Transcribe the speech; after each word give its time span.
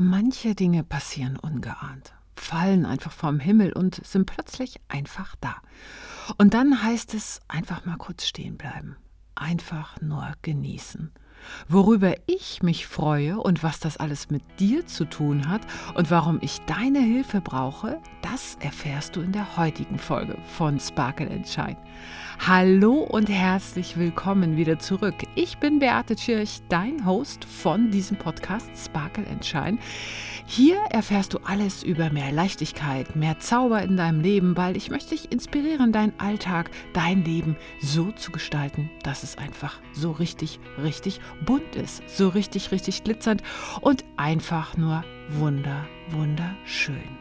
Manche 0.00 0.54
Dinge 0.54 0.84
passieren 0.84 1.36
ungeahnt, 1.36 2.14
fallen 2.36 2.86
einfach 2.86 3.10
vom 3.10 3.40
Himmel 3.40 3.72
und 3.72 3.96
sind 4.06 4.26
plötzlich 4.26 4.80
einfach 4.86 5.34
da. 5.40 5.56
Und 6.36 6.54
dann 6.54 6.84
heißt 6.84 7.14
es 7.14 7.40
einfach 7.48 7.84
mal 7.84 7.96
kurz 7.96 8.24
stehen 8.24 8.56
bleiben, 8.56 8.96
einfach 9.34 10.00
nur 10.00 10.34
genießen. 10.42 11.10
Worüber 11.68 12.14
ich 12.26 12.62
mich 12.62 12.86
freue 12.86 13.38
und 13.38 13.62
was 13.62 13.80
das 13.80 13.96
alles 13.96 14.30
mit 14.30 14.42
dir 14.58 14.86
zu 14.86 15.04
tun 15.04 15.48
hat 15.48 15.62
und 15.94 16.10
warum 16.10 16.38
ich 16.40 16.60
deine 16.62 17.00
Hilfe 17.00 17.40
brauche, 17.40 18.00
das 18.22 18.56
erfährst 18.60 19.16
du 19.16 19.20
in 19.20 19.32
der 19.32 19.56
heutigen 19.56 19.98
Folge 19.98 20.36
von 20.56 20.78
Sparkle 20.80 21.30
and 21.30 21.46
Shine. 21.46 21.76
Hallo 22.46 22.94
und 22.94 23.28
herzlich 23.28 23.98
willkommen 23.98 24.56
wieder 24.56 24.78
zurück. 24.78 25.16
Ich 25.34 25.58
bin 25.58 25.80
Beate 25.80 26.14
Tschirch, 26.14 26.60
dein 26.68 27.04
Host 27.04 27.44
von 27.44 27.90
diesem 27.90 28.16
Podcast 28.16 28.70
Sparkle 28.76 29.26
and 29.26 29.44
Shine. 29.44 29.78
Hier 30.46 30.78
erfährst 30.90 31.34
du 31.34 31.38
alles 31.44 31.82
über 31.82 32.10
mehr 32.10 32.32
Leichtigkeit, 32.32 33.16
mehr 33.16 33.38
Zauber 33.40 33.82
in 33.82 33.96
deinem 33.96 34.20
Leben, 34.20 34.56
weil 34.56 34.76
ich 34.76 34.88
möchte 34.88 35.10
dich 35.10 35.30
inspirieren, 35.32 35.92
deinen 35.92 36.18
Alltag, 36.18 36.70
dein 36.94 37.24
Leben 37.24 37.56
so 37.82 38.12
zu 38.12 38.30
gestalten, 38.30 38.88
dass 39.02 39.24
es 39.24 39.36
einfach 39.36 39.80
so 39.92 40.12
richtig, 40.12 40.60
richtig 40.82 41.20
bunt 41.44 41.76
ist, 41.76 42.02
so 42.08 42.28
richtig, 42.28 42.72
richtig 42.72 43.04
glitzernd 43.04 43.42
und 43.80 44.04
einfach 44.16 44.76
nur 44.76 45.04
wunder, 45.30 45.86
wunderschön. 46.10 47.18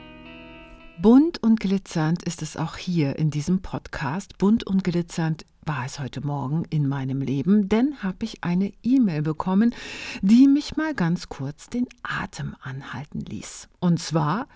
Bunt 0.99 1.43
und 1.43 1.59
glitzernd 1.59 2.23
ist 2.23 2.41
es 2.41 2.57
auch 2.57 2.75
hier 2.75 3.19
in 3.19 3.29
diesem 3.29 3.61
Podcast. 3.61 4.39
Bunt 4.39 4.65
und 4.65 4.83
glitzernd 4.83 5.45
war 5.63 5.85
es 5.85 5.99
heute 5.99 6.25
Morgen 6.25 6.63
in 6.69 6.87
meinem 6.87 7.21
Leben, 7.21 7.69
denn 7.69 8.01
habe 8.01 8.25
ich 8.25 8.43
eine 8.43 8.73
E-Mail 8.81 9.21
bekommen, 9.21 9.75
die 10.21 10.47
mich 10.47 10.75
mal 10.75 10.95
ganz 10.95 11.29
kurz 11.29 11.67
den 11.67 11.87
Atem 12.01 12.55
anhalten 12.61 13.19
ließ. 13.19 13.67
Und 13.79 13.99
zwar 13.99 14.47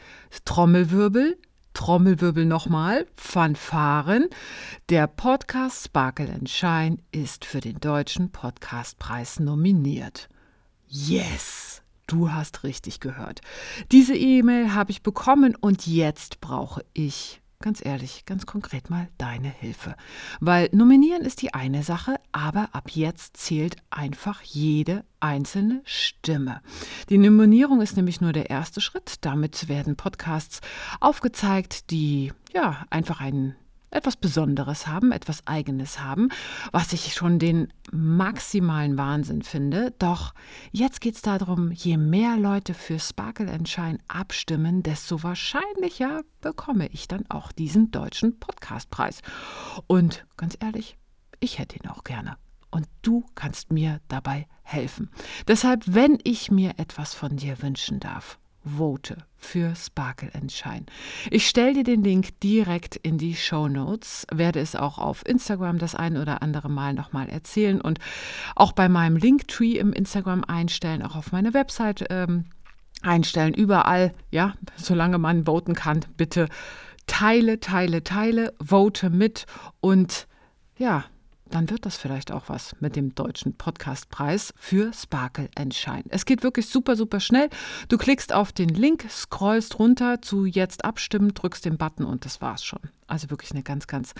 Trommelwirbel, 0.45 1.37
Trommelwirbel 1.73 2.45
nochmal, 2.45 3.07
Fanfaren. 3.15 4.27
Der 4.89 5.07
Podcast 5.07 5.85
Sparkle 5.85 6.31
and 6.31 6.49
Shine 6.49 6.97
ist 7.11 7.45
für 7.45 7.59
den 7.59 7.79
Deutschen 7.79 8.31
Podcastpreis 8.31 9.39
nominiert. 9.39 10.29
Yes! 10.87 11.81
Du 12.07 12.31
hast 12.31 12.63
richtig 12.63 12.99
gehört. 12.99 13.39
Diese 13.93 14.15
E-Mail 14.15 14.73
habe 14.73 14.91
ich 14.91 15.01
bekommen 15.01 15.55
und 15.55 15.87
jetzt 15.87 16.41
brauche 16.41 16.83
ich, 16.93 17.41
ganz 17.61 17.83
ehrlich, 17.83 18.25
ganz 18.25 18.45
konkret 18.45 18.89
mal 18.89 19.07
deine 19.17 19.49
Hilfe. 19.49 19.95
Weil 20.39 20.69
nominieren 20.71 21.21
ist 21.21 21.41
die 21.41 21.53
eine 21.53 21.83
Sache, 21.83 22.15
aber 22.31 22.69
ab 22.73 22.89
jetzt 22.91 23.37
zählt 23.37 23.77
einfach 23.89 24.41
jede 24.41 25.03
einzelne 25.19 25.81
Stimme. 25.85 26.61
Die 27.09 27.17
Nominierung 27.17 27.81
ist 27.81 27.95
nämlich 27.95 28.21
nur 28.21 28.33
der 28.33 28.49
erste 28.49 28.81
Schritt. 28.81 29.15
Damit 29.21 29.69
werden 29.69 29.95
Podcasts 29.95 30.61
aufgezeigt, 30.99 31.91
die 31.91 32.33
ja 32.53 32.85
einfach 32.89 33.21
einen 33.21 33.55
etwas 33.91 34.15
Besonderes 34.15 34.87
haben, 34.87 35.11
etwas 35.11 35.45
Eigenes 35.45 35.99
haben, 35.99 36.29
was 36.71 36.93
ich 36.93 37.13
schon 37.13 37.39
den 37.39 37.71
maximalen 37.91 38.97
Wahnsinn 38.97 39.43
finde. 39.43 39.93
Doch 39.99 40.33
jetzt 40.71 41.01
geht 41.01 41.15
es 41.15 41.21
darum, 41.21 41.71
je 41.71 41.97
mehr 41.97 42.37
Leute 42.37 42.73
für 42.73 42.99
Sparkle 42.99 43.51
Shine 43.65 43.99
abstimmen, 44.07 44.81
desto 44.81 45.23
wahrscheinlicher 45.23 46.21
bekomme 46.39 46.87
ich 46.87 47.07
dann 47.07 47.25
auch 47.29 47.51
diesen 47.51 47.91
deutschen 47.91 48.39
Podcastpreis. 48.39 49.21
Und 49.87 50.25
ganz 50.37 50.57
ehrlich, 50.59 50.97
ich 51.39 51.59
hätte 51.59 51.75
ihn 51.75 51.89
auch 51.89 52.03
gerne. 52.03 52.37
Und 52.71 52.87
du 53.01 53.25
kannst 53.35 53.71
mir 53.71 53.99
dabei 54.07 54.47
helfen. 54.63 55.09
Deshalb, 55.47 55.83
wenn 55.85 56.17
ich 56.23 56.49
mir 56.49 56.75
etwas 56.77 57.13
von 57.13 57.35
dir 57.35 57.61
wünschen 57.61 57.99
darf, 57.99 58.39
vote 58.63 59.17
für 59.35 59.75
Sparkle 59.75 60.31
Shine. 60.49 60.85
Ich 61.29 61.47
stelle 61.47 61.73
dir 61.73 61.83
den 61.83 62.03
Link 62.03 62.39
direkt 62.41 62.95
in 62.95 63.17
die 63.17 63.35
Show 63.35 63.67
Notes, 63.67 64.27
werde 64.31 64.59
es 64.59 64.75
auch 64.75 64.97
auf 64.97 65.25
Instagram 65.25 65.79
das 65.79 65.95
ein 65.95 66.17
oder 66.17 66.41
andere 66.41 66.69
Mal 66.69 66.93
nochmal 66.93 67.27
erzählen 67.29 67.81
und 67.81 67.99
auch 68.55 68.71
bei 68.71 68.87
meinem 68.87 69.17
Linktree 69.17 69.77
im 69.77 69.93
Instagram 69.93 70.43
einstellen, 70.43 71.01
auch 71.01 71.15
auf 71.15 71.31
meine 71.31 71.53
Website 71.53 72.05
ähm, 72.09 72.45
einstellen, 73.01 73.53
überall, 73.53 74.13
ja, 74.29 74.53
solange 74.75 75.17
man 75.17 75.45
voten 75.45 75.73
kann, 75.73 76.01
bitte 76.17 76.47
teile, 77.07 77.59
teile, 77.59 78.03
teile, 78.03 78.53
vote 78.63 79.09
mit 79.09 79.45
und 79.79 80.27
ja, 80.77 81.05
dann 81.51 81.69
wird 81.69 81.85
das 81.85 81.97
vielleicht 81.97 82.31
auch 82.31 82.49
was 82.49 82.75
mit 82.79 82.95
dem 82.95 83.13
deutschen 83.13 83.53
Podcastpreis 83.53 84.53
für 84.57 84.91
Sparkle 84.93 85.49
Shine. 85.71 86.05
Es 86.09 86.25
geht 86.25 86.43
wirklich 86.43 86.67
super, 86.67 86.95
super 86.95 87.19
schnell. 87.19 87.49
Du 87.89 87.97
klickst 87.97 88.33
auf 88.33 88.51
den 88.51 88.69
Link, 88.69 89.05
scrollst 89.09 89.77
runter 89.77 90.21
zu 90.21 90.45
Jetzt 90.45 90.85
abstimmen, 90.85 91.33
drückst 91.33 91.65
den 91.65 91.77
Button 91.77 92.05
und 92.05 92.25
das 92.25 92.41
war's 92.41 92.63
schon. 92.63 92.79
Also 93.07 93.29
wirklich 93.29 93.51
eine 93.51 93.63
ganz, 93.63 93.87
ganz 93.87 94.13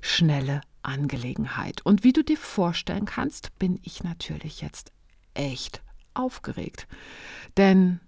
schnelle 0.00 0.60
Angelegenheit. 0.82 1.84
Und 1.84 2.04
wie 2.04 2.12
du 2.12 2.22
dir 2.22 2.38
vorstellen 2.38 3.04
kannst, 3.04 3.58
bin 3.58 3.78
ich 3.82 4.04
natürlich 4.04 4.60
jetzt 4.60 4.92
echt 5.34 5.82
aufgeregt. 6.14 6.86
Denn 7.56 8.00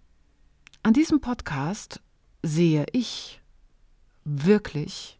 an 0.82 0.92
diesem 0.92 1.20
Podcast 1.20 2.00
sehe 2.42 2.86
ich 2.92 3.40
wirklich 4.24 5.19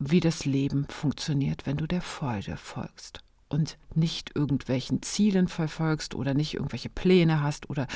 wie 0.00 0.20
das 0.20 0.44
Leben 0.46 0.86
funktioniert, 0.88 1.66
wenn 1.66 1.76
du 1.76 1.86
der 1.86 2.00
Freude 2.00 2.56
folgst 2.56 3.20
und 3.50 3.76
nicht 3.94 4.34
irgendwelchen 4.34 5.02
Zielen 5.02 5.46
verfolgst 5.46 6.14
oder 6.14 6.32
nicht 6.34 6.54
irgendwelche 6.54 6.88
Pläne 6.88 7.42
hast 7.42 7.68
oder 7.68 7.86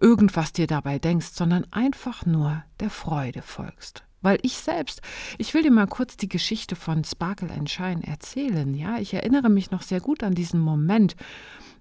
irgendwas 0.00 0.52
dir 0.52 0.66
dabei 0.66 0.98
denkst, 0.98 1.32
sondern 1.32 1.66
einfach 1.70 2.24
nur 2.24 2.64
der 2.80 2.90
Freude 2.90 3.42
folgst. 3.42 4.04
Weil 4.22 4.38
ich 4.40 4.56
selbst, 4.56 5.02
ich 5.36 5.52
will 5.52 5.62
dir 5.62 5.70
mal 5.70 5.86
kurz 5.86 6.16
die 6.16 6.30
Geschichte 6.30 6.76
von 6.76 7.04
Sparkle 7.04 7.50
and 7.50 7.68
Shine 7.68 8.06
erzählen. 8.06 8.72
Ja, 8.72 8.96
ich 8.96 9.12
erinnere 9.12 9.50
mich 9.50 9.70
noch 9.70 9.82
sehr 9.82 10.00
gut 10.00 10.22
an 10.22 10.34
diesen 10.34 10.60
Moment, 10.60 11.14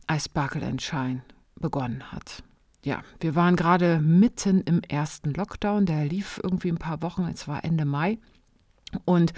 als 0.08 0.26
Sparkle 0.26 0.66
and 0.66 0.82
Shine 0.82 1.22
begonnen 1.56 2.12
hat. 2.12 2.44
Ja, 2.84 3.02
wir 3.22 3.36
waren 3.36 3.56
gerade 3.56 4.00
mitten 4.00 4.60
im 4.62 4.82
ersten 4.82 5.34
Lockdown, 5.34 5.86
der 5.86 6.04
lief 6.04 6.42
irgendwie 6.44 6.70
ein 6.70 6.78
paar 6.78 7.02
Wochen, 7.02 7.24
es 7.34 7.48
war 7.48 7.64
Ende 7.64 7.86
Mai. 7.86 8.18
Und 9.06 9.34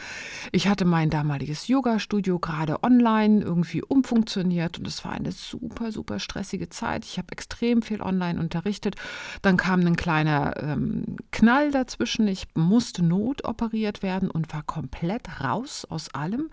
ich 0.52 0.68
hatte 0.68 0.86
mein 0.86 1.10
damaliges 1.10 1.68
Yoga-Studio 1.68 2.40
gerade 2.40 2.84
online 2.84 3.42
irgendwie 3.42 3.82
umfunktioniert 3.82 4.80
und 4.80 4.88
es 4.88 5.04
war 5.06 5.14
eine 5.14 5.32
super, 5.32 5.92
super 5.92 6.20
stressige 6.20 6.70
Zeit. 6.70 7.06
Ich 7.06 7.18
habe 7.18 7.32
extrem 7.32 7.82
viel 7.82 8.02
online 8.02 8.40
unterrichtet. 8.40 8.96
Dann 9.42 9.58
kam 9.58 9.82
ein 9.82 9.96
kleiner 9.96 10.62
ähm, 10.62 11.18
Knall 11.32 11.72
dazwischen. 11.72 12.28
Ich 12.28 12.48
musste 12.54 13.04
notoperiert 13.04 14.04
werden 14.04 14.30
und 14.30 14.54
war 14.54 14.64
komplett 14.64 15.42
raus 15.42 15.86
aus 15.90 16.14
allem. 16.14 16.50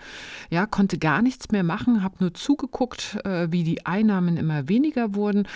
Ja, 0.50 0.66
konnte 0.66 0.98
gar 0.98 1.22
nichts 1.22 1.50
mehr 1.50 1.64
machen, 1.64 2.02
habe 2.02 2.16
nur 2.20 2.34
zugeguckt, 2.34 3.18
äh, 3.24 3.50
wie 3.50 3.64
die 3.64 3.86
Einnahmen 3.86 4.36
immer 4.36 4.68
weniger 4.68 5.14
wurden. 5.14 5.46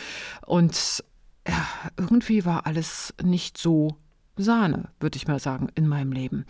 Und 0.46 1.04
ja, 1.48 1.66
irgendwie 1.96 2.44
war 2.44 2.66
alles 2.66 3.14
nicht 3.22 3.58
so 3.58 3.96
Sahne, 4.36 4.88
würde 5.00 5.16
ich 5.16 5.26
mal 5.26 5.38
sagen, 5.38 5.68
in 5.74 5.88
meinem 5.88 6.12
Leben. 6.12 6.44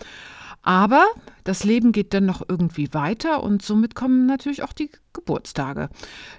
Aber 0.67 1.07
das 1.45 1.63
Leben 1.63 1.93
geht 1.93 2.13
dann 2.13 2.27
noch 2.27 2.43
irgendwie 2.49 2.93
weiter 2.93 3.45
und 3.45 3.63
somit 3.63 3.95
kommen 3.95 4.27
natürlich 4.27 4.65
auch 4.65 4.73
die 4.73 4.91
Geburtstage. 5.13 5.89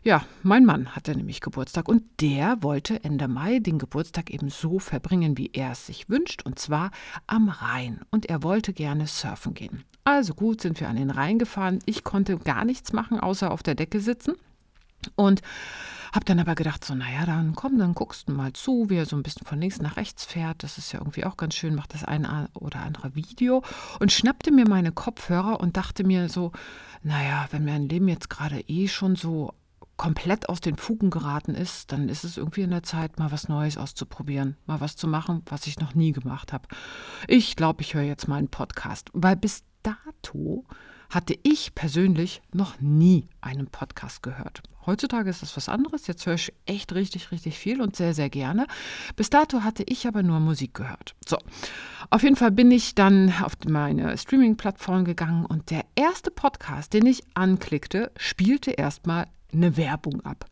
Ja, 0.03 0.25
mein 0.43 0.65
Mann 0.65 0.97
hatte 0.97 1.15
nämlich 1.15 1.39
Geburtstag 1.39 1.87
und 1.87 2.03
der 2.19 2.61
wollte 2.61 3.05
Ende 3.05 3.29
Mai 3.29 3.59
den 3.59 3.79
Geburtstag 3.79 4.29
eben 4.29 4.49
so 4.49 4.79
verbringen, 4.79 5.37
wie 5.37 5.51
er 5.53 5.71
es 5.71 5.85
sich 5.85 6.09
wünscht, 6.09 6.45
und 6.45 6.59
zwar 6.59 6.91
am 7.25 7.47
Rhein. 7.47 8.01
Und 8.11 8.25
er 8.25 8.43
wollte 8.43 8.73
gerne 8.73 9.07
surfen 9.07 9.53
gehen. 9.53 9.85
Also 10.03 10.33
gut, 10.33 10.59
sind 10.59 10.81
wir 10.81 10.89
an 10.89 10.97
den 10.97 11.09
Rhein 11.09 11.39
gefahren. 11.39 11.79
Ich 11.85 12.03
konnte 12.03 12.37
gar 12.37 12.65
nichts 12.65 12.91
machen, 12.91 13.21
außer 13.21 13.49
auf 13.49 13.63
der 13.63 13.75
Decke 13.75 14.01
sitzen. 14.01 14.33
Und 15.17 15.41
habe 16.13 16.25
dann 16.25 16.39
aber 16.39 16.55
gedacht, 16.55 16.85
so, 16.85 16.95
naja, 16.95 17.25
dann 17.25 17.53
komm, 17.53 17.77
dann 17.77 17.93
guckst 17.93 18.29
du 18.29 18.33
mal 18.33 18.53
zu, 18.53 18.89
wie 18.89 18.95
er 18.95 19.05
so 19.05 19.15
ein 19.15 19.23
bisschen 19.23 19.45
von 19.45 19.59
links 19.59 19.81
nach 19.81 19.97
rechts 19.97 20.23
fährt. 20.23 20.63
Das 20.63 20.77
ist 20.77 20.91
ja 20.93 20.99
irgendwie 20.99 21.25
auch 21.25 21.35
ganz 21.35 21.55
schön, 21.55 21.75
macht 21.75 21.93
das 21.93 22.05
eine 22.05 22.49
oder 22.53 22.79
andere 22.79 23.13
Video. 23.15 23.63
Und 23.99 24.11
schnappte 24.11 24.51
mir 24.51 24.67
meine 24.67 24.91
Kopfhörer 24.91 25.59
und 25.59 25.75
dachte 25.75 26.03
mir 26.05 26.29
so, 26.29 26.53
naja, 27.03 27.47
wenn 27.51 27.65
mein 27.65 27.89
Leben 27.89 28.07
jetzt 28.07 28.29
gerade 28.29 28.61
eh 28.61 28.87
schon 28.87 29.15
so 29.15 29.53
komplett 29.97 30.47
aus 30.47 30.61
den 30.61 30.77
Fugen 30.77 31.09
geraten 31.09 31.55
ist, 31.55 31.91
dann 31.91 32.07
ist 32.07 32.23
es 32.23 32.37
irgendwie 32.37 32.61
in 32.61 32.69
der 32.69 32.83
Zeit, 32.83 33.17
mal 33.19 33.31
was 33.31 33.49
Neues 33.49 33.77
auszuprobieren, 33.77 34.55
mal 34.67 34.79
was 34.79 34.95
zu 34.95 35.07
machen, 35.07 35.41
was 35.47 35.65
ich 35.67 35.79
noch 35.79 35.95
nie 35.95 36.11
gemacht 36.11 36.53
habe. 36.53 36.67
Ich 37.27 37.55
glaube, 37.55 37.81
ich 37.81 37.95
höre 37.95 38.03
jetzt 38.03 38.27
mal 38.27 38.35
einen 38.37 38.49
Podcast, 38.49 39.09
weil 39.13 39.35
bis 39.35 39.63
dato 39.81 40.65
hatte 41.09 41.37
ich 41.43 41.73
persönlich 41.75 42.41
noch 42.53 42.79
nie 42.79 43.27
einen 43.41 43.67
Podcast 43.67 44.23
gehört. 44.23 44.61
Heutzutage 44.85 45.29
ist 45.29 45.41
das 45.41 45.57
was 45.57 45.67
anderes. 45.67 46.07
Jetzt 46.07 46.25
höre 46.25 46.35
ich 46.35 46.53
echt 46.65 46.93
richtig, 46.93 47.31
richtig 47.31 47.57
viel 47.59 47.81
und 47.81 47.97
sehr, 47.97 48.13
sehr 48.13 48.29
gerne. 48.29 48.67
Bis 49.17 49.29
dato 49.29 49.63
hatte 49.63 49.83
ich 49.85 50.07
aber 50.07 50.23
nur 50.23 50.39
Musik 50.39 50.73
gehört. 50.73 51.13
So, 51.27 51.37
auf 52.09 52.23
jeden 52.23 52.37
Fall 52.37 52.51
bin 52.51 52.71
ich 52.71 52.95
dann 52.95 53.33
auf 53.43 53.53
meine 53.67 54.17
Streaming-Plattform 54.17 55.03
gegangen 55.03 55.45
und 55.45 55.71
der 55.71 55.83
erste 55.95 56.31
Podcast, 56.31 56.93
den 56.93 57.05
ich 57.05 57.23
anklickte, 57.33 58.11
spielte 58.17 58.71
erstmal 58.71 59.27
eine 59.51 59.75
Werbung 59.75 60.21
ab. 60.21 60.45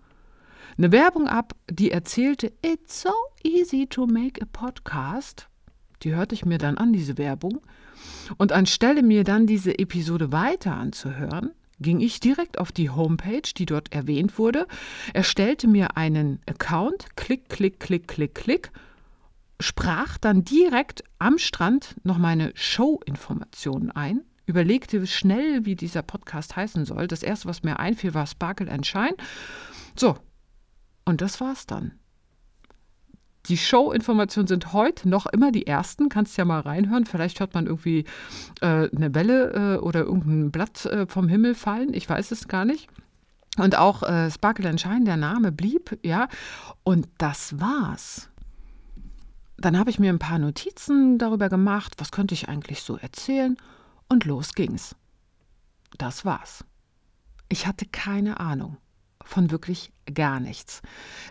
eine 0.77 0.91
Werbung 0.91 1.27
ab, 1.27 1.53
die 1.69 1.91
erzählte, 1.91 2.51
it's 2.61 3.01
so 3.01 3.13
easy 3.43 3.87
to 3.87 4.05
make 4.05 4.41
a 4.41 4.45
podcast. 4.45 5.47
Die 6.03 6.13
hörte 6.13 6.35
ich 6.35 6.45
mir 6.45 6.57
dann 6.57 6.77
an, 6.77 6.91
diese 6.91 7.17
Werbung. 7.17 7.61
Und 8.37 8.51
anstelle 8.51 9.03
mir 9.03 9.23
dann 9.23 9.47
diese 9.47 9.77
Episode 9.77 10.31
weiter 10.31 10.75
anzuhören, 10.75 11.51
ging 11.79 11.99
ich 11.99 12.19
direkt 12.19 12.57
auf 12.57 12.71
die 12.71 12.89
Homepage, 12.89 13.41
die 13.55 13.65
dort 13.65 13.93
erwähnt 13.93 14.37
wurde, 14.37 14.67
erstellte 15.13 15.67
mir 15.67 15.97
einen 15.97 16.39
Account, 16.47 17.07
klick, 17.15 17.49
klick, 17.49 17.79
klick, 17.79 18.07
klick, 18.07 18.35
klick, 18.35 18.71
sprach 19.59 20.17
dann 20.17 20.43
direkt 20.43 21.03
am 21.19 21.37
Strand 21.37 21.95
noch 22.03 22.17
meine 22.17 22.51
Show-Informationen 22.55 23.91
ein, 23.91 24.21
überlegte 24.45 25.05
schnell, 25.07 25.65
wie 25.65 25.75
dieser 25.75 26.01
Podcast 26.01 26.55
heißen 26.55 26.85
soll. 26.85 27.07
Das 27.07 27.23
erste, 27.23 27.47
was 27.47 27.63
mir 27.63 27.79
einfiel, 27.79 28.13
war 28.13 28.27
Sparkle 28.27 28.71
and 28.71 28.85
Shine. 28.85 29.15
So, 29.95 30.17
und 31.05 31.21
das 31.21 31.41
war's 31.41 31.65
dann. 31.65 31.93
Die 33.47 33.57
Show-Informationen 33.57 34.47
sind 34.47 34.73
heute 34.73 35.07
noch 35.07 35.27
immer 35.27 35.51
die 35.51 35.67
ersten. 35.67 36.09
Kannst 36.09 36.37
ja 36.37 36.45
mal 36.45 36.61
reinhören. 36.61 37.05
Vielleicht 37.05 37.39
hört 37.39 37.53
man 37.53 37.67
irgendwie 37.67 38.05
äh, 38.61 38.89
eine 38.89 39.13
Welle 39.13 39.75
äh, 39.75 39.79
oder 39.79 40.01
irgendein 40.01 40.51
Blatt 40.51 40.85
äh, 40.85 41.05
vom 41.07 41.27
Himmel 41.27 41.53
fallen. 41.53 41.93
Ich 41.93 42.09
weiß 42.09 42.31
es 42.31 42.47
gar 42.47 42.65
nicht. 42.65 42.89
Und 43.57 43.77
auch 43.77 44.03
äh, 44.03 44.29
Sparkle 44.31 44.69
and 44.69 44.81
Shine, 44.81 45.05
der 45.05 45.17
Name 45.17 45.51
blieb, 45.51 45.97
ja. 46.03 46.27
Und 46.83 47.07
das 47.17 47.59
war's. 47.59 48.29
Dann 49.57 49.77
habe 49.79 49.89
ich 49.89 49.99
mir 49.99 50.11
ein 50.11 50.19
paar 50.19 50.39
Notizen 50.39 51.17
darüber 51.17 51.47
gemacht, 51.47 51.93
was 51.97 52.11
könnte 52.11 52.33
ich 52.33 52.49
eigentlich 52.49 52.81
so 52.81 52.97
erzählen. 52.97 53.55
Und 54.09 54.25
los 54.25 54.53
ging's. 54.53 54.95
Das 55.97 56.25
war's. 56.25 56.65
Ich 57.47 57.67
hatte 57.67 57.85
keine 57.85 58.39
Ahnung 58.39 58.77
von 59.25 59.51
wirklich 59.51 59.91
gar 60.13 60.39
nichts. 60.39 60.81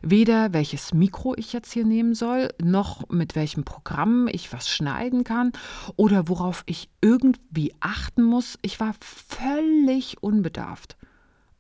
Weder 0.03 0.53
welches 0.53 0.93
Mikro 0.93 1.35
ich 1.37 1.53
jetzt 1.53 1.73
hier 1.73 1.85
nehmen 1.85 2.15
soll, 2.15 2.53
noch 2.63 3.09
mit 3.09 3.35
welchem 3.37 3.65
Programm 3.65 4.29
ich 4.29 4.53
was 4.53 4.69
schneiden 4.69 5.25
kann 5.25 5.53
oder 5.97 6.29
worauf 6.29 6.65
ich 6.67 6.91
irgendwie 7.01 7.75
achten 7.81 8.23
muss. 8.23 8.59
Ich 8.63 8.81
war 8.81 8.95
völlig 9.01 10.23
unbedarft. 10.23 10.97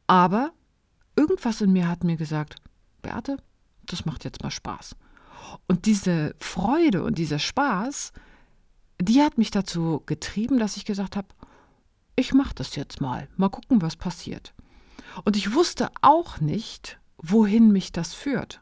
Aber 0.06 0.52
irgendwas 1.16 1.60
in 1.60 1.72
mir 1.72 1.88
hat 1.88 2.04
mir 2.04 2.16
gesagt, 2.16 2.56
Beate, 3.02 3.36
das 3.86 4.04
macht 4.04 4.24
jetzt 4.24 4.42
mal 4.42 4.50
Spaß. 4.50 4.96
Und 5.68 5.86
diese 5.86 6.34
Freude 6.38 7.02
und 7.04 7.18
dieser 7.18 7.38
Spaß, 7.38 8.12
die 9.00 9.22
hat 9.22 9.38
mich 9.38 9.50
dazu 9.50 10.02
getrieben, 10.06 10.58
dass 10.58 10.76
ich 10.76 10.84
gesagt 10.84 11.16
habe, 11.16 11.28
ich 12.16 12.32
mache 12.32 12.54
das 12.54 12.76
jetzt 12.76 13.00
mal, 13.00 13.28
mal 13.36 13.48
gucken, 13.48 13.82
was 13.82 13.96
passiert. 13.96 14.54
Und 15.24 15.36
ich 15.36 15.54
wusste 15.54 15.90
auch 16.02 16.40
nicht, 16.40 16.98
wohin 17.18 17.70
mich 17.70 17.92
das 17.92 18.14
führt. 18.14 18.60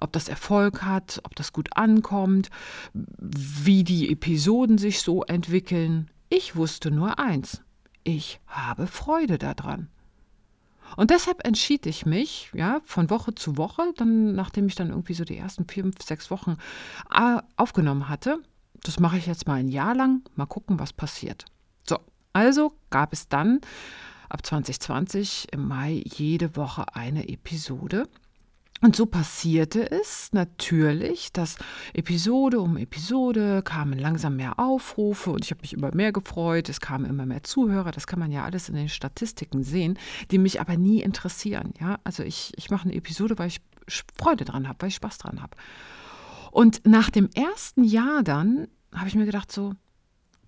Ob 0.00 0.12
das 0.12 0.28
Erfolg 0.28 0.82
hat, 0.82 1.20
ob 1.24 1.34
das 1.36 1.52
gut 1.52 1.76
ankommt, 1.76 2.50
wie 2.92 3.84
die 3.84 4.10
Episoden 4.10 4.78
sich 4.78 5.00
so 5.00 5.22
entwickeln. 5.24 6.10
Ich 6.28 6.56
wusste 6.56 6.90
nur 6.90 7.18
eins. 7.18 7.62
Ich 8.02 8.40
habe 8.46 8.86
Freude 8.86 9.38
daran. 9.38 9.88
Und 10.96 11.10
deshalb 11.10 11.44
entschied 11.46 11.86
ich 11.86 12.06
mich, 12.06 12.50
ja, 12.54 12.80
von 12.84 13.10
Woche 13.10 13.34
zu 13.34 13.56
Woche, 13.56 13.92
dann, 13.96 14.34
nachdem 14.34 14.66
ich 14.66 14.74
dann 14.74 14.90
irgendwie 14.90 15.14
so 15.14 15.24
die 15.24 15.36
ersten 15.36 15.66
vier, 15.66 15.90
sechs 16.00 16.30
Wochen 16.30 16.56
äh, 17.12 17.38
aufgenommen 17.56 18.08
hatte, 18.08 18.38
das 18.82 19.00
mache 19.00 19.16
ich 19.16 19.26
jetzt 19.26 19.48
mal 19.48 19.54
ein 19.54 19.68
Jahr 19.68 19.94
lang, 19.94 20.22
mal 20.36 20.46
gucken, 20.46 20.78
was 20.78 20.92
passiert. 20.92 21.46
So, 21.88 21.98
also 22.32 22.72
gab 22.90 23.12
es 23.12 23.28
dann 23.28 23.60
ab 24.28 24.44
2020 24.44 25.48
im 25.52 25.66
Mai 25.68 26.02
jede 26.04 26.56
Woche 26.56 26.94
eine 26.94 27.28
Episode. 27.28 28.08
Und 28.80 28.96
so 28.96 29.06
passierte 29.06 29.90
es 29.90 30.30
natürlich, 30.32 31.32
dass 31.32 31.56
Episode 31.94 32.60
um 32.60 32.76
Episode 32.76 33.62
kamen 33.62 33.98
langsam 33.98 34.36
mehr 34.36 34.58
Aufrufe 34.58 35.30
und 35.30 35.42
ich 35.42 35.52
habe 35.52 35.62
mich 35.62 35.72
immer 35.72 35.94
mehr 35.94 36.12
gefreut. 36.12 36.68
Es 36.68 36.80
kamen 36.80 37.06
immer 37.06 37.24
mehr 37.24 37.42
Zuhörer. 37.42 37.92
Das 37.92 38.06
kann 38.06 38.18
man 38.18 38.30
ja 38.30 38.44
alles 38.44 38.68
in 38.68 38.74
den 38.74 38.90
Statistiken 38.90 39.62
sehen, 39.62 39.98
die 40.30 40.38
mich 40.38 40.60
aber 40.60 40.76
nie 40.76 41.00
interessieren. 41.00 41.72
Ja, 41.80 41.98
also 42.04 42.22
ich, 42.24 42.52
ich 42.56 42.70
mache 42.70 42.84
eine 42.84 42.94
Episode, 42.94 43.38
weil 43.38 43.48
ich 43.48 43.62
Freude 44.18 44.44
dran 44.44 44.68
habe, 44.68 44.82
weil 44.82 44.88
ich 44.88 44.96
Spaß 44.96 45.16
dran 45.16 45.40
habe. 45.40 45.56
Und 46.50 46.86
nach 46.86 47.08
dem 47.08 47.30
ersten 47.34 47.84
Jahr 47.84 48.22
dann 48.22 48.68
habe 48.94 49.08
ich 49.08 49.14
mir 49.14 49.24
gedacht 49.24 49.50
so, 49.50 49.72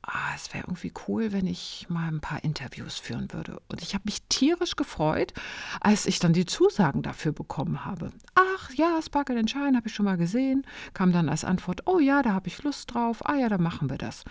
ah, 0.06 0.32
es 0.35 0.55
wäre 0.55 0.64
irgendwie 0.67 0.93
cool, 1.06 1.32
wenn 1.32 1.47
ich 1.47 1.87
mal 1.88 2.08
ein 2.08 2.20
paar 2.20 2.43
Interviews 2.44 2.99
führen 2.99 3.32
würde. 3.32 3.61
Und 3.69 3.82
ich 3.82 3.94
habe 3.94 4.05
mich 4.05 4.23
tierisch 4.29 4.76
gefreut, 4.76 5.32
als 5.81 6.06
ich 6.06 6.19
dann 6.20 6.32
die 6.32 6.47
Zusagen 6.47 7.03
dafür 7.03 7.32
bekommen 7.32 7.85
habe. 7.85 8.12
Ach 8.35 8.73
ja, 8.75 9.00
Sparkle 9.03 9.38
and 9.38 9.50
Shine 9.50 9.76
habe 9.76 9.88
ich 9.88 9.94
schon 9.94 10.05
mal 10.06 10.17
gesehen. 10.17 10.64
Kam 10.94 11.12
dann 11.12 11.29
als 11.29 11.44
Antwort, 11.44 11.82
oh 11.87 11.99
ja, 11.99 12.23
da 12.23 12.32
habe 12.32 12.49
ich 12.49 12.62
Lust 12.62 12.94
drauf. 12.94 13.26
Ah 13.26 13.35
ja, 13.35 13.49
dann 13.49 13.62
machen 13.62 13.91
wir 13.91 13.99
das. 13.99 14.25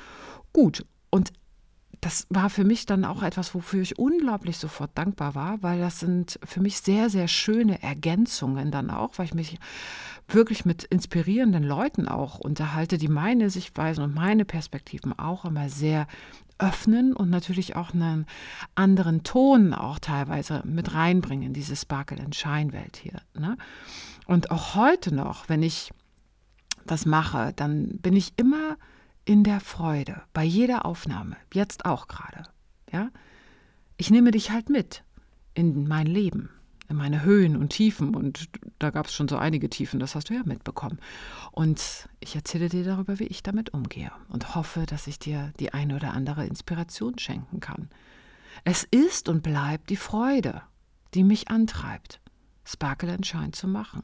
Gut. 0.53 0.85
Und 1.09 1.33
das 2.01 2.27
war 2.29 2.49
für 2.49 2.63
mich 2.63 2.85
dann 2.85 3.05
auch 3.05 3.23
etwas, 3.23 3.53
wofür 3.53 3.81
ich 3.81 3.99
unglaublich 3.99 4.57
sofort 4.57 4.91
dankbar 4.95 5.35
war, 5.35 5.61
weil 5.63 5.79
das 5.79 5.99
sind 5.99 6.39
für 6.43 6.61
mich 6.61 6.77
sehr, 6.77 7.09
sehr 7.09 7.27
schöne 7.27 7.81
Ergänzungen 7.81 8.71
dann 8.71 8.89
auch, 8.89 9.17
weil 9.17 9.25
ich 9.25 9.33
mich 9.33 9.57
wirklich 10.27 10.65
mit 10.65 10.83
inspirierenden 10.83 11.63
Leuten 11.63 12.07
auch 12.07 12.39
unterhalte, 12.39 12.97
die 12.97 13.07
meine 13.07 13.49
Sichtweisen 13.49 14.03
und 14.03 14.15
meine 14.15 14.45
Perspektiven 14.45 15.17
auch 15.17 15.45
immer 15.45 15.69
sehr 15.69 16.07
öffnen 16.57 17.13
und 17.13 17.29
natürlich 17.29 17.75
auch 17.75 17.93
einen 17.93 18.25
anderen 18.75 19.23
Ton 19.23 19.73
auch 19.73 19.99
teilweise 19.99 20.61
mit 20.65 20.93
reinbringen, 20.93 21.53
diese 21.53 21.75
Sparkle 21.75 22.23
and 22.23 22.35
Shine 22.35 22.71
Welt 22.71 22.97
hier. 22.97 23.21
Ne? 23.33 23.57
Und 24.25 24.51
auch 24.51 24.75
heute 24.75 25.13
noch, 25.13 25.49
wenn 25.49 25.63
ich 25.63 25.91
das 26.85 27.05
mache, 27.05 27.51
dann 27.55 27.97
bin 27.97 28.15
ich 28.15 28.33
immer 28.37 28.77
in 29.25 29.43
der 29.43 29.59
Freude, 29.59 30.21
bei 30.33 30.43
jeder 30.43 30.85
Aufnahme, 30.85 31.35
jetzt 31.53 31.85
auch 31.85 32.07
gerade. 32.07 32.43
Ja? 32.91 33.09
Ich 33.97 34.11
nehme 34.11 34.31
dich 34.31 34.51
halt 34.51 34.69
mit 34.69 35.03
in 35.55 35.87
mein 35.87 36.05
Leben, 36.05 36.49
in 36.89 36.95
meine 36.95 37.23
Höhen 37.23 37.57
und 37.57 37.69
Tiefen. 37.69 38.13
Und 38.13 38.49
da 38.77 38.91
gab 38.91 39.07
es 39.07 39.13
schon 39.13 39.27
so 39.27 39.37
einige 39.37 39.69
Tiefen, 39.69 39.99
das 39.99 40.13
hast 40.13 40.29
du 40.29 40.35
ja 40.35 40.43
mitbekommen. 40.45 40.99
Und 41.51 42.07
ich 42.19 42.35
erzähle 42.35 42.69
dir 42.69 42.83
darüber, 42.83 43.19
wie 43.19 43.25
ich 43.25 43.41
damit 43.41 43.73
umgehe 43.73 44.11
und 44.29 44.53
hoffe, 44.53 44.85
dass 44.85 45.07
ich 45.07 45.17
dir 45.17 45.51
die 45.59 45.73
eine 45.73 45.95
oder 45.95 46.13
andere 46.13 46.45
Inspiration 46.45 47.17
schenken 47.17 47.59
kann. 47.59 47.89
Es 48.63 48.83
ist 48.83 49.27
und 49.27 49.41
bleibt 49.41 49.89
die 49.89 49.97
Freude, 49.97 50.61
die 51.13 51.23
mich 51.23 51.49
antreibt, 51.49 52.19
Sparkle 52.63 53.13
and 53.13 53.25
Shine 53.25 53.51
zu 53.51 53.67
machen. 53.67 54.03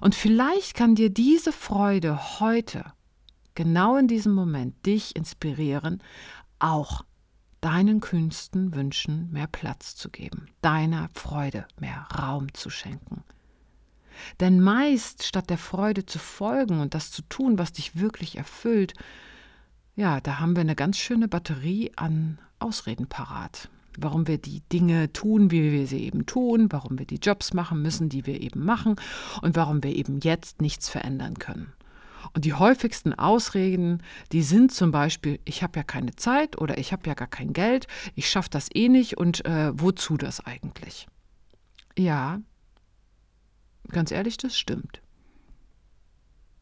Und 0.00 0.14
vielleicht 0.14 0.74
kann 0.74 0.94
dir 0.94 1.10
diese 1.10 1.52
Freude 1.52 2.40
heute 2.40 2.84
genau 3.54 3.96
in 3.96 4.08
diesem 4.08 4.32
Moment 4.32 4.86
dich 4.86 5.16
inspirieren, 5.16 6.02
auch 6.58 7.04
deinen 7.60 8.00
kühnsten 8.00 8.74
Wünschen 8.74 9.30
mehr 9.32 9.46
Platz 9.46 9.96
zu 9.96 10.10
geben, 10.10 10.48
deiner 10.60 11.08
Freude 11.14 11.66
mehr 11.80 12.06
Raum 12.18 12.52
zu 12.52 12.68
schenken. 12.68 13.24
Denn 14.40 14.60
meist 14.60 15.24
statt 15.24 15.50
der 15.50 15.58
Freude 15.58 16.06
zu 16.06 16.18
folgen 16.18 16.80
und 16.80 16.94
das 16.94 17.10
zu 17.10 17.22
tun, 17.22 17.58
was 17.58 17.72
dich 17.72 17.98
wirklich 17.98 18.36
erfüllt, 18.36 18.94
ja, 19.96 20.20
da 20.20 20.40
haben 20.40 20.56
wir 20.56 20.60
eine 20.60 20.74
ganz 20.74 20.98
schöne 20.98 21.28
Batterie 21.28 21.92
an 21.96 22.38
Ausreden 22.58 23.06
parat. 23.06 23.70
Warum 23.96 24.26
wir 24.26 24.38
die 24.38 24.60
Dinge 24.72 25.12
tun, 25.12 25.52
wie 25.52 25.70
wir 25.70 25.86
sie 25.86 26.04
eben 26.04 26.26
tun, 26.26 26.66
warum 26.70 26.98
wir 26.98 27.06
die 27.06 27.20
Jobs 27.22 27.54
machen 27.54 27.80
müssen, 27.80 28.08
die 28.08 28.26
wir 28.26 28.40
eben 28.40 28.64
machen 28.64 28.96
und 29.40 29.54
warum 29.54 29.84
wir 29.84 29.94
eben 29.94 30.18
jetzt 30.20 30.60
nichts 30.60 30.88
verändern 30.88 31.38
können. 31.38 31.72
Und 32.32 32.44
die 32.44 32.54
häufigsten 32.54 33.12
Ausreden, 33.12 34.02
die 34.32 34.42
sind 34.42 34.72
zum 34.72 34.90
Beispiel, 34.90 35.40
ich 35.44 35.62
habe 35.62 35.78
ja 35.78 35.82
keine 35.82 36.16
Zeit 36.16 36.60
oder 36.60 36.78
ich 36.78 36.92
habe 36.92 37.06
ja 37.06 37.14
gar 37.14 37.28
kein 37.28 37.52
Geld, 37.52 37.86
ich 38.14 38.28
schaffe 38.28 38.50
das 38.50 38.68
eh 38.74 38.88
nicht 38.88 39.16
und 39.18 39.44
äh, 39.44 39.72
wozu 39.74 40.16
das 40.16 40.40
eigentlich? 40.40 41.06
Ja, 41.96 42.40
ganz 43.90 44.10
ehrlich, 44.10 44.36
das 44.36 44.56
stimmt. 44.56 45.00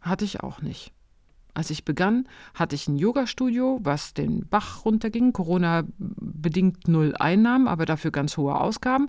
Hatte 0.00 0.24
ich 0.24 0.40
auch 0.40 0.60
nicht. 0.60 0.92
Als 1.54 1.68
ich 1.68 1.84
begann, 1.84 2.26
hatte 2.54 2.74
ich 2.74 2.88
ein 2.88 2.96
Yoga-Studio, 2.96 3.78
was 3.82 4.14
den 4.14 4.48
Bach 4.48 4.86
runterging. 4.86 5.34
Corona-bedingt 5.34 6.88
null 6.88 7.14
Einnahmen, 7.18 7.68
aber 7.68 7.84
dafür 7.84 8.10
ganz 8.10 8.38
hohe 8.38 8.58
Ausgaben. 8.58 9.08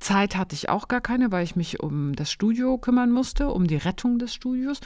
Zeit 0.00 0.36
hatte 0.36 0.54
ich 0.54 0.68
auch 0.68 0.88
gar 0.88 1.00
keine, 1.00 1.30
weil 1.30 1.44
ich 1.44 1.54
mich 1.54 1.78
um 1.80 2.16
das 2.16 2.32
Studio 2.32 2.76
kümmern 2.76 3.12
musste, 3.12 3.48
um 3.48 3.68
die 3.68 3.76
Rettung 3.76 4.18
des 4.18 4.34
Studios. 4.34 4.80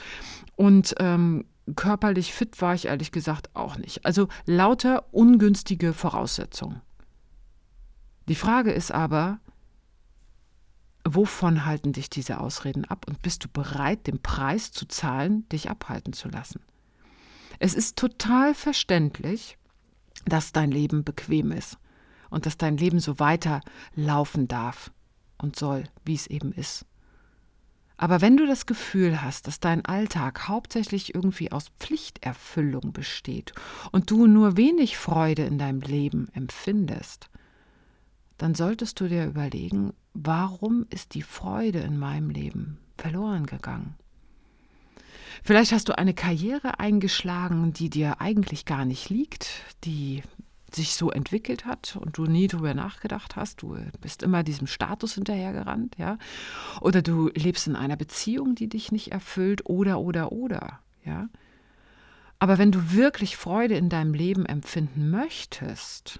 Und 0.55 0.93
ähm, 0.99 1.45
körperlich 1.75 2.33
fit 2.33 2.61
war 2.61 2.75
ich 2.75 2.85
ehrlich 2.85 3.11
gesagt 3.11 3.49
auch 3.55 3.77
nicht. 3.77 4.05
Also 4.05 4.27
lauter 4.45 5.05
ungünstige 5.11 5.93
Voraussetzungen. 5.93 6.81
Die 8.27 8.35
Frage 8.35 8.71
ist 8.71 8.91
aber, 8.91 9.39
wovon 11.03 11.65
halten 11.65 11.93
dich 11.93 12.11
diese 12.11 12.39
Ausreden 12.39 12.85
ab 12.85 13.05
und 13.07 13.23
bist 13.23 13.43
du 13.43 13.47
bereit, 13.49 14.05
den 14.05 14.21
Preis 14.21 14.71
zu 14.71 14.87
zahlen, 14.87 15.49
dich 15.49 15.71
abhalten 15.71 16.13
zu 16.13 16.29
lassen? 16.29 16.61
Es 17.63 17.75
ist 17.75 17.95
total 17.95 18.55
verständlich, 18.55 19.55
dass 20.25 20.51
dein 20.51 20.71
Leben 20.71 21.03
bequem 21.03 21.51
ist 21.51 21.77
und 22.31 22.47
dass 22.47 22.57
dein 22.57 22.75
Leben 22.75 22.99
so 22.99 23.19
weiterlaufen 23.19 24.47
darf 24.47 24.91
und 25.37 25.55
soll, 25.55 25.83
wie 26.03 26.15
es 26.15 26.25
eben 26.25 26.53
ist. 26.53 26.87
Aber 27.97 28.19
wenn 28.19 28.35
du 28.35 28.47
das 28.47 28.65
Gefühl 28.65 29.21
hast, 29.21 29.45
dass 29.45 29.59
dein 29.59 29.85
Alltag 29.85 30.47
hauptsächlich 30.47 31.13
irgendwie 31.13 31.51
aus 31.51 31.67
Pflichterfüllung 31.79 32.93
besteht 32.93 33.53
und 33.91 34.09
du 34.09 34.25
nur 34.25 34.57
wenig 34.57 34.97
Freude 34.97 35.43
in 35.43 35.59
deinem 35.59 35.81
Leben 35.81 36.29
empfindest, 36.33 37.29
dann 38.39 38.55
solltest 38.55 38.99
du 38.99 39.07
dir 39.07 39.27
überlegen, 39.27 39.93
warum 40.15 40.87
ist 40.89 41.13
die 41.13 41.21
Freude 41.21 41.81
in 41.81 41.99
meinem 41.99 42.31
Leben 42.31 42.79
verloren 42.97 43.45
gegangen? 43.45 44.00
Vielleicht 45.43 45.71
hast 45.71 45.89
du 45.89 45.97
eine 45.97 46.13
Karriere 46.13 46.79
eingeschlagen, 46.79 47.73
die 47.73 47.89
dir 47.89 48.21
eigentlich 48.21 48.65
gar 48.65 48.85
nicht 48.85 49.09
liegt, 49.09 49.49
die 49.83 50.23
sich 50.73 50.95
so 50.95 51.11
entwickelt 51.11 51.65
hat 51.65 51.97
und 51.99 52.17
du 52.17 52.25
nie 52.25 52.47
darüber 52.47 52.73
nachgedacht 52.73 53.35
hast, 53.35 53.61
du 53.61 53.77
bist 53.99 54.23
immer 54.23 54.43
diesem 54.43 54.67
Status 54.67 55.15
hinterhergerannt, 55.15 55.97
ja, 55.97 56.17
oder 56.79 57.01
du 57.01 57.29
lebst 57.35 57.67
in 57.67 57.75
einer 57.75 57.97
Beziehung, 57.97 58.55
die 58.55 58.69
dich 58.69 58.91
nicht 58.91 59.11
erfüllt, 59.11 59.65
oder, 59.65 59.99
oder, 59.99 60.31
oder, 60.31 60.79
ja. 61.03 61.27
Aber 62.39 62.57
wenn 62.57 62.71
du 62.71 62.93
wirklich 62.93 63.37
Freude 63.37 63.75
in 63.75 63.89
deinem 63.89 64.13
Leben 64.13 64.45
empfinden 64.45 65.11
möchtest, 65.11 66.19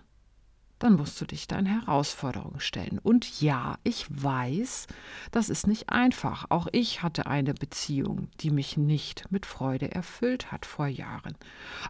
dann 0.81 0.95
musst 0.95 1.21
du 1.21 1.25
dich 1.25 1.47
deinen 1.47 1.67
Herausforderungen 1.67 2.59
stellen. 2.59 2.97
Und 2.97 3.39
ja, 3.39 3.77
ich 3.83 4.07
weiß, 4.09 4.87
das 5.29 5.49
ist 5.49 5.67
nicht 5.67 5.89
einfach. 5.89 6.47
Auch 6.49 6.67
ich 6.71 7.03
hatte 7.03 7.27
eine 7.27 7.53
Beziehung, 7.53 8.29
die 8.39 8.49
mich 8.49 8.77
nicht 8.77 9.31
mit 9.31 9.45
Freude 9.45 9.91
erfüllt 9.91 10.51
hat 10.51 10.65
vor 10.65 10.87
Jahren. 10.87 11.35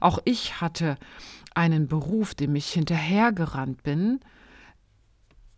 Auch 0.01 0.19
ich 0.25 0.59
hatte 0.59 0.97
einen 1.55 1.87
Beruf, 1.87 2.35
dem 2.35 2.53
ich 2.55 2.67
hinterhergerannt 2.73 3.81
bin, 3.81 4.19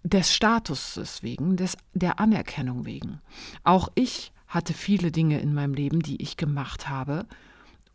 des 0.03 0.31
Statuses 0.31 1.23
wegen, 1.23 1.57
des, 1.57 1.75
der 1.93 2.19
Anerkennung 2.19 2.85
wegen. 2.85 3.19
Auch 3.63 3.89
ich 3.95 4.31
hatte 4.47 4.73
viele 4.73 5.11
Dinge 5.11 5.39
in 5.39 5.55
meinem 5.55 5.73
Leben, 5.73 6.01
die 6.01 6.21
ich 6.21 6.37
gemacht 6.37 6.87
habe, 6.87 7.25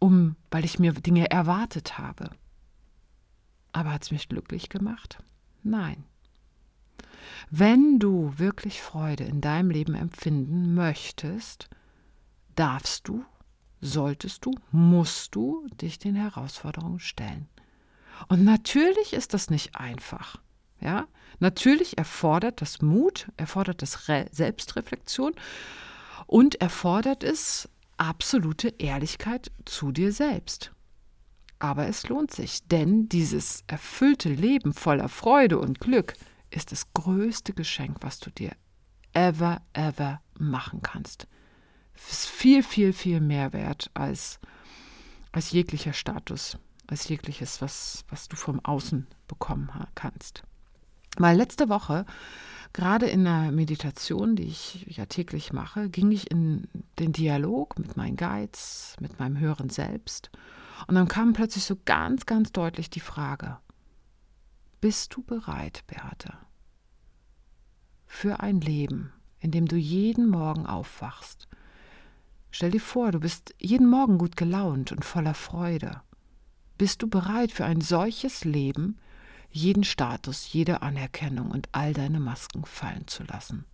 um, 0.00 0.35
weil 0.50 0.64
ich 0.64 0.80
mir 0.80 0.95
Dinge 0.95 1.30
erwartet 1.30 1.97
habe. 1.97 2.30
Aber 3.78 3.92
hat 3.92 4.02
es 4.02 4.11
mich 4.11 4.28
glücklich 4.28 4.70
gemacht? 4.70 5.23
Nein. 5.62 6.02
Wenn 7.49 8.00
du 8.00 8.37
wirklich 8.37 8.82
Freude 8.82 9.23
in 9.23 9.40
deinem 9.40 9.70
Leben 9.70 9.94
empfinden 9.94 10.75
möchtest, 10.75 11.68
darfst 12.56 13.06
du, 13.06 13.25
solltest 13.80 14.44
du, 14.44 14.50
musst 14.73 15.37
du 15.37 15.64
dich 15.80 16.00
den 16.00 16.16
Herausforderungen 16.16 16.99
stellen. 16.99 17.47
Und 18.26 18.42
natürlich 18.42 19.12
ist 19.12 19.32
das 19.32 19.49
nicht 19.49 19.76
einfach. 19.76 20.40
Ja, 20.80 21.06
natürlich 21.38 21.99
erfordert 21.99 22.61
das 22.61 22.82
Mut, 22.82 23.28
erfordert 23.37 23.80
das 23.80 24.08
Re 24.08 24.26
Selbstreflexion 24.32 25.35
und 26.26 26.61
erfordert 26.61 27.23
es 27.23 27.68
absolute 27.97 28.75
Ehrlichkeit 28.78 29.52
zu 29.66 29.92
dir 29.92 30.11
selbst. 30.11 30.73
Aber 31.58 31.88
es 31.88 32.08
lohnt 32.08 32.32
sich, 32.32 32.62
denn 32.68 33.08
dieses 33.08 33.64
erfüllte 33.66 34.28
Leben 34.28 34.72
voller 34.72 35.08
Freude 35.08 35.58
und 35.58 35.80
Glück 35.80 36.14
ist 36.50 36.72
das 36.72 36.92
größte 36.94 37.52
Geschenk, 37.52 37.98
was 38.00 38.20
du 38.20 38.30
dir 38.30 38.52
ever, 39.12 39.60
ever 39.72 40.20
machen 40.38 40.82
kannst. 40.82 41.26
Es 41.94 42.12
ist 42.12 42.26
viel, 42.26 42.62
viel, 42.62 42.92
viel 42.92 43.20
mehr 43.20 43.52
wert 43.52 43.90
als, 43.94 44.38
als 45.32 45.50
jeglicher 45.50 45.92
Status, 45.92 46.58
als 46.86 47.08
jegliches, 47.08 47.60
was, 47.60 48.04
was 48.08 48.28
du 48.28 48.36
vom 48.36 48.64
Außen 48.64 49.08
bekommen 49.26 49.70
kannst. 49.96 50.44
Weil 51.16 51.36
letzte 51.36 51.68
Woche, 51.68 52.06
gerade 52.72 53.06
in 53.06 53.24
der 53.24 53.50
Meditation, 53.50 54.36
die 54.36 54.44
ich 54.44 54.86
ja 54.88 55.06
täglich 55.06 55.52
mache, 55.52 55.88
ging 55.88 56.12
ich 56.12 56.30
in 56.30 56.68
den 57.00 57.12
Dialog 57.12 57.76
mit 57.80 57.96
meinen 57.96 58.16
Guides, 58.16 58.94
mit 59.00 59.18
meinem 59.18 59.40
höheren 59.40 59.70
Selbst 59.70 60.30
und 60.87 60.94
dann 60.94 61.08
kam 61.08 61.32
plötzlich 61.32 61.64
so 61.64 61.76
ganz, 61.85 62.26
ganz 62.26 62.52
deutlich 62.52 62.90
die 62.90 63.00
Frage, 63.00 63.58
bist 64.80 65.14
du 65.14 65.23
bereit, 65.23 65.85
Beate, 65.87 66.35
für 68.06 68.40
ein 68.40 68.61
Leben, 68.61 69.12
in 69.40 69.50
dem 69.50 69.66
du 69.66 69.76
jeden 69.76 70.28
Morgen 70.28 70.66
aufwachst? 70.66 71.49
Stell 72.50 72.70
dir 72.70 72.80
vor, 72.80 73.12
du 73.12 73.20
bist 73.20 73.54
jeden 73.58 73.88
Morgen 73.88 74.18
gut 74.18 74.37
gelaunt 74.37 74.92
und 74.92 75.04
voller 75.04 75.35
Freude. 75.35 76.00
Bist 76.78 77.02
du 77.02 77.08
bereit 77.08 77.52
für 77.52 77.64
ein 77.64 77.80
solches 77.80 78.44
Leben, 78.44 78.99
jeden 79.50 79.85
Status, 79.85 80.52
jede 80.52 80.82
Anerkennung 80.82 81.50
und 81.50 81.68
all 81.73 81.92
deine 81.92 82.20
Masken 82.20 82.64
fallen 82.64 83.06
zu 83.06 83.25
lassen? 83.25 83.64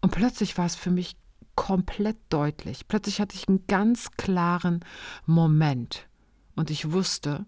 Und 0.00 0.12
plötzlich 0.12 0.56
war 0.56 0.66
es 0.66 0.76
für 0.76 0.90
mich 0.90 1.16
komplett 1.58 2.16
deutlich. 2.28 2.86
Plötzlich 2.86 3.20
hatte 3.20 3.34
ich 3.34 3.48
einen 3.48 3.66
ganz 3.66 4.12
klaren 4.12 4.84
Moment 5.26 6.06
und 6.54 6.70
ich 6.70 6.92
wusste, 6.92 7.46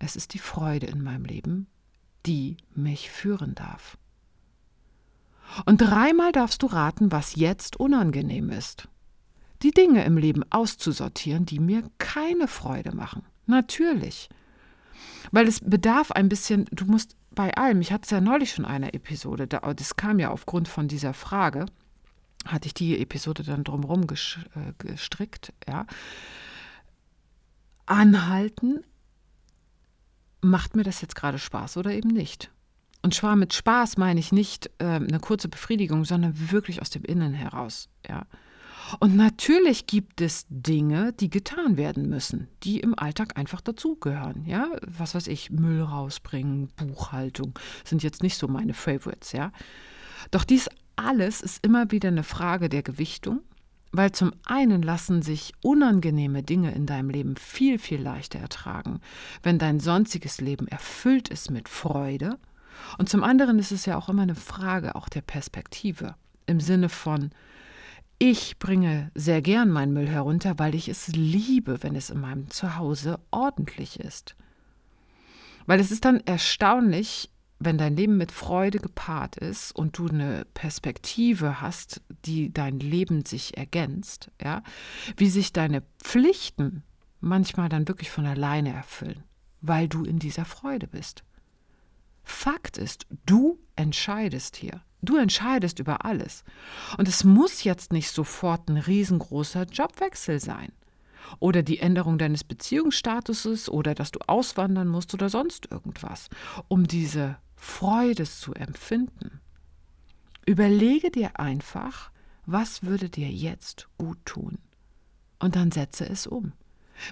es 0.00 0.16
ist 0.16 0.34
die 0.34 0.40
Freude 0.40 0.86
in 0.86 1.00
meinem 1.00 1.24
Leben, 1.24 1.68
die 2.26 2.56
mich 2.74 3.08
führen 3.08 3.54
darf. 3.54 3.96
Und 5.64 5.80
dreimal 5.80 6.32
darfst 6.32 6.64
du 6.64 6.66
raten, 6.66 7.12
was 7.12 7.36
jetzt 7.36 7.78
unangenehm 7.78 8.50
ist. 8.50 8.88
Die 9.62 9.70
Dinge 9.70 10.04
im 10.04 10.16
Leben 10.16 10.42
auszusortieren, 10.50 11.46
die 11.46 11.60
mir 11.60 11.88
keine 11.98 12.48
Freude 12.48 12.96
machen. 12.96 13.22
Natürlich. 13.46 14.28
Weil 15.30 15.46
es 15.46 15.60
bedarf 15.60 16.10
ein 16.10 16.28
bisschen, 16.28 16.64
du 16.72 16.84
musst 16.86 17.14
bei 17.30 17.54
allem, 17.54 17.80
ich 17.80 17.92
hatte 17.92 18.06
es 18.06 18.10
ja 18.10 18.20
neulich 18.20 18.50
schon 18.50 18.64
eine 18.64 18.92
Episode, 18.92 19.46
das 19.46 19.94
kam 19.94 20.18
ja 20.18 20.32
aufgrund 20.32 20.66
von 20.66 20.88
dieser 20.88 21.14
Frage, 21.14 21.66
hatte 22.46 22.66
ich 22.66 22.74
die 22.74 23.00
Episode 23.00 23.42
dann 23.42 23.64
drumherum 23.64 24.02
äh, 24.02 24.72
gestrickt, 24.78 25.52
ja. 25.68 25.86
Anhalten, 27.86 28.84
macht 30.40 30.76
mir 30.76 30.82
das 30.82 31.00
jetzt 31.00 31.16
gerade 31.16 31.38
Spaß 31.38 31.76
oder 31.76 31.92
eben 31.92 32.10
nicht? 32.10 32.50
Und 33.02 33.14
zwar 33.14 33.36
mit 33.36 33.52
Spaß 33.52 33.96
meine 33.96 34.20
ich 34.20 34.32
nicht 34.32 34.70
äh, 34.78 34.84
eine 34.84 35.18
kurze 35.20 35.48
Befriedigung, 35.48 36.04
sondern 36.04 36.50
wirklich 36.50 36.80
aus 36.80 36.90
dem 36.90 37.04
Innen 37.04 37.34
heraus, 37.34 37.88
ja. 38.08 38.26
Und 38.98 39.16
natürlich 39.16 39.86
gibt 39.86 40.20
es 40.20 40.44
Dinge, 40.48 41.12
die 41.12 41.30
getan 41.30 41.76
werden 41.76 42.08
müssen, 42.08 42.48
die 42.62 42.80
im 42.80 42.98
Alltag 42.98 43.38
einfach 43.38 43.60
dazugehören. 43.60 44.44
Ja, 44.44 44.68
was 44.86 45.14
weiß 45.14 45.28
ich, 45.28 45.50
Müll 45.50 45.82
rausbringen, 45.82 46.68
Buchhaltung 46.76 47.58
sind 47.84 48.02
jetzt 48.02 48.22
nicht 48.22 48.36
so 48.36 48.48
meine 48.48 48.74
Favorites. 48.74 49.32
Ja, 49.32 49.52
doch 50.30 50.44
dies 50.44 50.68
alles 50.96 51.40
ist 51.40 51.64
immer 51.64 51.90
wieder 51.90 52.08
eine 52.08 52.22
Frage 52.22 52.68
der 52.68 52.82
Gewichtung, 52.82 53.40
weil 53.92 54.12
zum 54.12 54.32
einen 54.44 54.82
lassen 54.82 55.22
sich 55.22 55.52
unangenehme 55.62 56.42
Dinge 56.42 56.72
in 56.74 56.86
deinem 56.86 57.10
Leben 57.10 57.36
viel, 57.36 57.78
viel 57.78 58.00
leichter 58.00 58.38
ertragen, 58.38 59.00
wenn 59.42 59.58
dein 59.58 59.80
sonstiges 59.80 60.40
Leben 60.40 60.66
erfüllt 60.66 61.28
ist 61.28 61.50
mit 61.50 61.68
Freude. 61.68 62.38
Und 62.98 63.08
zum 63.08 63.22
anderen 63.22 63.58
ist 63.58 63.70
es 63.70 63.84
ja 63.84 63.98
auch 63.98 64.08
immer 64.08 64.22
eine 64.22 64.34
Frage 64.34 64.94
auch 64.94 65.08
der 65.08 65.20
Perspektive 65.20 66.14
im 66.46 66.58
Sinne 66.60 66.88
von, 66.88 67.30
ich 68.18 68.58
bringe 68.58 69.10
sehr 69.14 69.42
gern 69.42 69.68
meinen 69.68 69.92
Müll 69.92 70.08
herunter, 70.08 70.58
weil 70.58 70.76
ich 70.76 70.88
es 70.88 71.08
liebe, 71.08 71.82
wenn 71.82 71.96
es 71.96 72.08
in 72.08 72.20
meinem 72.20 72.48
Zuhause 72.50 73.18
ordentlich 73.32 73.98
ist. 73.98 74.36
Weil 75.66 75.80
es 75.80 75.90
ist 75.90 76.04
dann 76.04 76.20
erstaunlich, 76.20 77.31
wenn 77.64 77.78
dein 77.78 77.96
Leben 77.96 78.16
mit 78.16 78.32
Freude 78.32 78.78
gepaart 78.78 79.36
ist 79.36 79.72
und 79.72 79.98
du 79.98 80.08
eine 80.08 80.44
Perspektive 80.54 81.60
hast, 81.60 82.00
die 82.24 82.52
dein 82.52 82.80
Leben 82.80 83.24
sich 83.24 83.56
ergänzt, 83.56 84.30
ja, 84.42 84.62
wie 85.16 85.28
sich 85.28 85.52
deine 85.52 85.82
Pflichten 86.02 86.82
manchmal 87.20 87.68
dann 87.68 87.88
wirklich 87.88 88.10
von 88.10 88.26
alleine 88.26 88.72
erfüllen, 88.72 89.22
weil 89.60 89.88
du 89.88 90.04
in 90.04 90.18
dieser 90.18 90.44
Freude 90.44 90.86
bist. 90.86 91.24
Fakt 92.24 92.78
ist, 92.78 93.06
du 93.26 93.58
entscheidest 93.76 94.56
hier. 94.56 94.82
Du 95.04 95.16
entscheidest 95.16 95.80
über 95.80 96.04
alles. 96.04 96.44
Und 96.96 97.08
es 97.08 97.24
muss 97.24 97.64
jetzt 97.64 97.92
nicht 97.92 98.10
sofort 98.10 98.68
ein 98.68 98.76
riesengroßer 98.76 99.64
Jobwechsel 99.64 100.38
sein. 100.38 100.72
Oder 101.40 101.62
die 101.62 101.78
Änderung 101.78 102.18
deines 102.18 102.44
Beziehungsstatuses 102.44 103.68
oder 103.68 103.94
dass 103.94 104.12
du 104.12 104.20
auswandern 104.26 104.88
musst 104.88 105.12
oder 105.14 105.28
sonst 105.28 105.70
irgendwas, 105.70 106.28
um 106.68 106.86
diese 106.86 107.36
Freude 107.62 108.24
zu 108.24 108.54
empfinden. 108.54 109.40
Überlege 110.44 111.12
dir 111.12 111.38
einfach, 111.38 112.10
was 112.44 112.82
würde 112.82 113.08
dir 113.08 113.30
jetzt 113.30 113.88
gut 113.98 114.18
tun? 114.24 114.58
Und 115.38 115.54
dann 115.54 115.70
setze 115.70 116.04
es 116.04 116.26
um. 116.26 116.54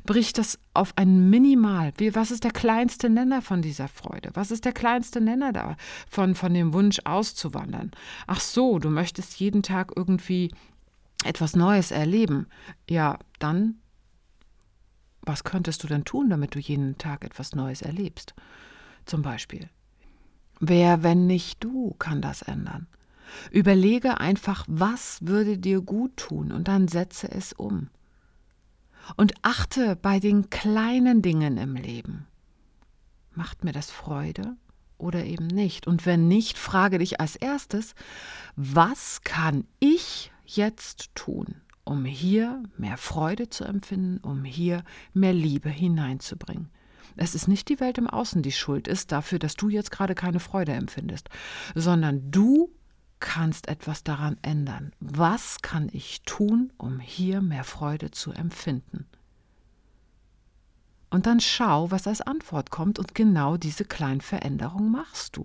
Brich 0.05 0.33
das 0.33 0.59
auf 0.75 0.93
ein 0.97 1.31
Minimal. 1.31 1.93
Wie, 1.99 2.17
was 2.17 2.33
ist 2.33 2.43
der 2.43 2.51
kleinste 2.51 3.09
Nenner 3.09 3.43
von 3.43 3.63
dieser 3.63 3.87
Freude? 3.87 4.31
Was 4.35 4.51
ist 4.51 4.65
der 4.65 4.73
kleinste 4.73 5.21
Nenner 5.21 5.53
da 5.53 5.77
von, 6.09 6.35
von 6.35 6.53
dem 6.53 6.73
Wunsch 6.73 6.99
auszuwandern? 7.05 7.93
Ach 8.27 8.41
so, 8.41 8.81
du 8.81 8.91
möchtest 8.91 9.39
jeden 9.39 9.63
Tag 9.63 9.93
irgendwie 9.95 10.53
etwas 11.25 11.55
Neues 11.55 11.93
erleben. 11.93 12.49
Ja, 12.89 13.21
dann, 13.39 13.77
was 15.23 15.45
könntest 15.45 15.85
du 15.85 15.87
denn 15.87 16.05
tun, 16.05 16.29
damit 16.29 16.57
du 16.57 16.59
jeden 16.59 16.99
Tag 16.99 17.25
etwas 17.25 17.55
Neues 17.55 17.83
erlebst? 17.83 18.35
Zum 19.07 19.23
Beispiel 19.23 19.71
Wer, 20.61 21.03
wenn 21.03 21.27
nicht 21.27 21.65
du, 21.65 21.95
kann 21.99 22.21
das 22.21 22.43
ändern? 22.43 22.87
Überlege 23.51 24.21
einfach, 24.21 24.65
was 24.69 25.19
würde 25.23 25.57
dir 25.57 25.81
gut 25.81 26.17
tun 26.19 26.53
und 26.53 26.69
dann 26.69 26.87
setze 26.87 27.31
es 27.31 27.55
um. 27.55 27.89
Und 29.17 29.33
achte 29.43 29.97
bei 29.97 30.21
den 30.21 30.51
kleinen 30.51 31.23
Dingen 31.23 31.57
im 31.57 31.75
Leben. 31.77 32.27
Macht 33.35 33.65
mir 33.65 33.73
das 33.73 33.91
Freude 33.91 34.57
oder 34.99 35.25
eben 35.25 35.47
nicht? 35.47 35.87
Und 35.87 36.05
wenn 36.05 36.29
nicht, 36.29 36.59
frage 36.59 36.99
dich 36.99 37.21
als 37.21 37.37
erstes, 37.37 37.95
was 38.55 39.23
kann 39.23 39.65
ich 39.79 40.31
jetzt 40.45 41.15
tun, 41.15 41.63
um 41.85 42.05
hier 42.05 42.63
mehr 42.77 42.99
Freude 42.99 43.49
zu 43.49 43.65
empfinden, 43.65 44.19
um 44.19 44.45
hier 44.45 44.85
mehr 45.15 45.33
Liebe 45.33 45.71
hineinzubringen? 45.71 46.69
Es 47.17 47.35
ist 47.35 47.49
nicht 47.49 47.69
die 47.69 47.81
Welt 47.81 47.99
im 47.99 48.09
Außen, 48.09 48.43
die 48.43 48.53
schuld 48.53 48.89
ist 48.89 49.13
dafür, 49.13 49.39
dass 49.39 49.55
du 49.55 49.69
jetzt 49.69 49.91
gerade 49.91 50.15
keine 50.15 50.41
Freude 50.41 50.73
empfindest, 50.73 51.29
sondern 51.75 52.31
du 52.31 52.71
kannst 53.21 53.69
etwas 53.69 54.03
daran 54.03 54.39
ändern. 54.43 54.93
Was 55.01 55.61
kann 55.63 55.89
ich 55.93 56.23
tun, 56.23 56.73
um 56.79 57.01
hier 57.01 57.43
mehr 57.43 57.65
Freude 57.65 58.11
zu 58.11 58.33
empfinden? 58.33 59.07
Und 61.11 61.27
dann 61.27 61.41
schau, 61.41 61.91
was 61.91 62.07
als 62.07 62.21
Antwort 62.21 62.71
kommt 62.71 62.99
und 62.99 63.17
genau 63.17 63.57
diese 63.57 63.85
kleinen 63.85 64.21
Veränderungen 64.21 64.93
machst 64.93 65.37
du. 65.37 65.45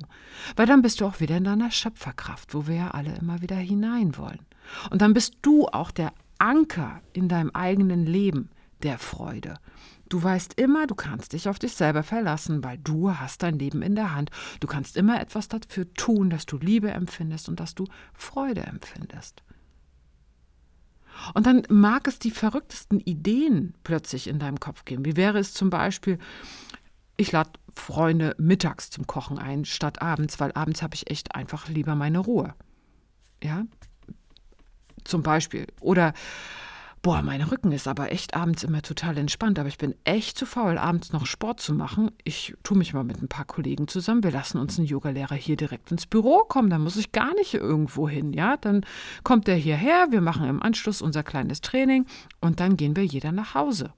Weil 0.55 0.67
dann 0.67 0.83
bist 0.83 1.01
du 1.01 1.05
auch 1.05 1.19
wieder 1.19 1.37
in 1.37 1.43
deiner 1.43 1.71
Schöpferkraft, 1.71 2.53
wo 2.53 2.67
wir 2.67 2.75
ja 2.75 2.91
alle 2.91 3.15
immer 3.15 3.41
wieder 3.41 3.55
hinein 3.55 4.15
wollen. 4.17 4.45
Und 4.91 5.01
dann 5.01 5.13
bist 5.13 5.33
du 5.41 5.67
auch 5.67 5.89
der 5.89 6.13
Anker 6.37 7.01
in 7.13 7.27
deinem 7.29 7.49
eigenen 7.51 8.05
Leben 8.05 8.49
der 8.83 8.99
Freude. 8.99 9.55
Du 10.09 10.21
weißt 10.21 10.59
immer, 10.59 10.85
du 10.85 10.95
kannst 10.95 11.33
dich 11.33 11.49
auf 11.49 11.57
dich 11.57 11.73
selber 11.73 12.03
verlassen, 12.03 12.63
weil 12.63 12.77
du 12.77 13.11
hast 13.11 13.41
dein 13.41 13.57
Leben 13.57 13.81
in 13.81 13.95
der 13.95 14.13
Hand. 14.13 14.29
Du 14.59 14.67
kannst 14.67 14.97
immer 14.97 15.19
etwas 15.19 15.47
dafür 15.47 15.91
tun, 15.93 16.29
dass 16.29 16.45
du 16.45 16.57
Liebe 16.57 16.91
empfindest 16.91 17.49
und 17.49 17.59
dass 17.59 17.73
du 17.73 17.85
Freude 18.13 18.61
empfindest. 18.61 19.43
Und 21.33 21.47
dann 21.47 21.63
mag 21.69 22.07
es 22.07 22.19
die 22.19 22.31
verrücktesten 22.31 22.99
Ideen 22.99 23.73
plötzlich 23.83 24.27
in 24.27 24.37
deinem 24.37 24.59
Kopf 24.59 24.85
geben. 24.85 25.05
Wie 25.05 25.15
wäre 25.15 25.39
es 25.39 25.53
zum 25.53 25.69
Beispiel, 25.69 26.19
ich 27.17 27.31
lade 27.31 27.51
Freunde 27.75 28.35
mittags 28.37 28.89
zum 28.89 29.07
Kochen 29.07 29.39
ein, 29.39 29.65
statt 29.65 30.01
abends, 30.01 30.39
weil 30.39 30.51
abends 30.53 30.81
habe 30.81 30.95
ich 30.95 31.09
echt 31.09 31.33
einfach 31.33 31.67
lieber 31.67 31.95
meine 31.95 32.19
Ruhe. 32.19 32.53
Ja, 33.41 33.65
zum 35.03 35.23
Beispiel. 35.23 35.67
Oder 35.79 36.13
boah, 37.05 37.21
mein 37.21 37.43
Rücken 37.43 37.71
ist 37.71 37.87
aber 37.87 38.11
echt 38.11 38.33
abends 38.33 38.63
immer 38.63 38.81
total 38.81 39.19
entspannt, 39.19 39.59
aber 39.59 39.69
ich 39.69 39.77
bin 39.77 39.93
echt 40.05 40.39
zu 40.39 40.47
faul, 40.47 40.79
abends 40.79 41.13
noch 41.13 41.27
Sport 41.27 41.59
zu 41.59 41.75
machen. 41.75 42.09
Ich 42.23 42.55
tue 42.63 42.75
mich 42.75 42.95
mal 42.95 43.03
mit 43.03 43.21
ein 43.21 43.27
paar 43.27 43.45
Kollegen 43.45 43.87
zusammen. 43.87 44.23
Wir 44.23 44.31
lassen 44.31 44.57
uns 44.57 44.79
einen 44.79 44.87
Yogalehrer 44.87 45.35
hier 45.35 45.55
direkt 45.55 45.91
ins 45.91 46.07
Büro 46.07 46.39
kommen, 46.39 46.71
dann 46.71 46.81
muss 46.81 46.97
ich 46.97 47.11
gar 47.11 47.35
nicht 47.35 47.53
irgendwo 47.53 48.09
hin, 48.09 48.33
ja? 48.33 48.57
Dann 48.57 48.83
kommt 49.23 49.45
der 49.45 49.55
hierher, 49.55 50.07
wir 50.09 50.19
machen 50.19 50.49
im 50.49 50.63
Anschluss 50.63 51.03
unser 51.03 51.21
kleines 51.21 51.61
Training 51.61 52.07
und 52.41 52.59
dann 52.59 52.75
gehen 52.75 52.95
wir 52.95 53.05
jeder 53.05 53.31
nach 53.31 53.53
Hause. 53.53 53.93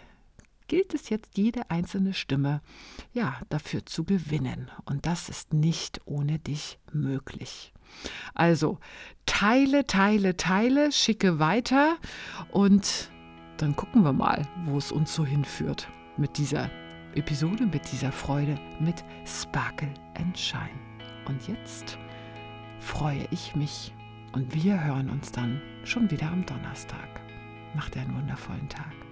gilt 0.68 0.94
es 0.94 1.10
jetzt, 1.10 1.38
jede 1.38 1.70
einzelne 1.72 2.14
Stimme 2.14 2.62
ja 3.14 3.40
dafür 3.50 3.86
zu 3.86 4.04
gewinnen. 4.04 4.70
Und 4.86 5.06
das 5.06 5.30
ist 5.30 5.54
nicht 5.54 6.02
ohne 6.06 6.40
dich 6.40 6.78
möglich. 6.92 7.74
Also 8.34 8.80
teile, 9.26 9.86
teile, 9.86 10.36
teile, 10.36 10.92
schicke 10.92 11.40
weiter 11.40 11.98
und 12.52 13.10
dann 13.58 13.76
gucken 13.76 14.04
wir 14.04 14.14
mal, 14.14 14.48
wo 14.66 14.78
es 14.78 14.92
uns 14.92 15.14
so 15.16 15.26
hinführt 15.26 15.88
mit 16.18 16.38
dieser 16.38 16.70
Episode, 17.16 17.66
mit 17.66 17.92
dieser 17.92 18.12
Freude, 18.12 18.60
mit 18.80 19.04
Sparkle 19.26 19.94
and 20.16 20.38
Shine. 20.38 20.80
Und 21.26 21.48
jetzt 21.48 21.98
freue 22.80 23.28
ich 23.32 23.56
mich 23.56 23.94
und 24.34 24.54
wir 24.54 24.84
hören 24.84 25.10
uns 25.10 25.32
dann 25.32 25.62
schon 25.84 26.12
wieder 26.12 26.28
am 26.28 26.46
Donnerstag. 26.46 27.22
Macht 27.74 27.98
einen 27.98 28.16
wundervollen 28.16 28.70
Tag. 28.70 29.07